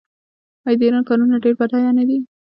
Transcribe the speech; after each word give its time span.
آیا 0.65 0.77
د 0.79 0.81
ایران 0.85 1.03
کانونه 1.09 1.35
ډیر 1.43 1.53
بډایه 1.59 1.91
نه 1.97 2.03
دي؟ 2.07 2.17